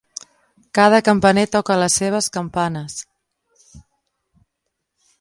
Cada 0.77 1.01
campaner 1.09 1.43
toca 1.57 1.77
les 1.83 1.99
seves 2.03 2.31
campanes. 2.39 2.99